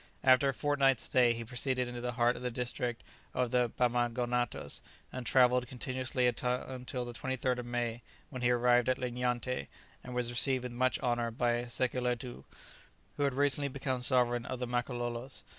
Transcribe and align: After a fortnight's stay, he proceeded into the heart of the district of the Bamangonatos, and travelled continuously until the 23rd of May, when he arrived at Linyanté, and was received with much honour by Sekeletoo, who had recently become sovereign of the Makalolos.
After 0.23 0.49
a 0.49 0.53
fortnight's 0.55 1.03
stay, 1.03 1.33
he 1.33 1.45
proceeded 1.45 1.87
into 1.87 2.01
the 2.01 2.13
heart 2.13 2.35
of 2.35 2.41
the 2.41 2.49
district 2.49 3.03
of 3.35 3.51
the 3.51 3.69
Bamangonatos, 3.69 4.81
and 5.13 5.27
travelled 5.27 5.67
continuously 5.67 6.25
until 6.25 7.05
the 7.05 7.13
23rd 7.13 7.59
of 7.59 7.67
May, 7.67 8.01
when 8.31 8.41
he 8.41 8.49
arrived 8.49 8.89
at 8.89 8.97
Linyanté, 8.97 9.67
and 10.03 10.15
was 10.15 10.31
received 10.31 10.63
with 10.63 10.71
much 10.71 10.97
honour 11.01 11.29
by 11.29 11.65
Sekeletoo, 11.65 12.45
who 13.17 13.23
had 13.25 13.35
recently 13.35 13.67
become 13.69 14.01
sovereign 14.01 14.47
of 14.47 14.57
the 14.57 14.65
Makalolos. 14.67 15.43